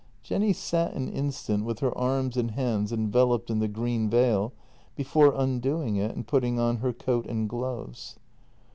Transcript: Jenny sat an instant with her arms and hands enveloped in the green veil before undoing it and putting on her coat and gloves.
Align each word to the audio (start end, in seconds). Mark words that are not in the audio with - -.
Jenny 0.23 0.51
sat 0.51 0.95
an 0.95 1.09
instant 1.09 1.63
with 1.63 1.77
her 1.77 1.95
arms 1.95 2.35
and 2.35 2.49
hands 2.49 2.91
enveloped 2.91 3.51
in 3.51 3.59
the 3.59 3.67
green 3.67 4.09
veil 4.09 4.51
before 4.95 5.31
undoing 5.35 5.95
it 5.97 6.15
and 6.15 6.25
putting 6.25 6.59
on 6.59 6.77
her 6.77 6.91
coat 6.91 7.27
and 7.27 7.47
gloves. 7.47 8.15